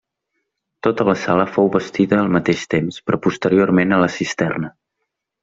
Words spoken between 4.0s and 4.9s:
la cisterna.